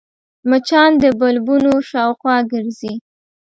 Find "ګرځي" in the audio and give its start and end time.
2.51-2.93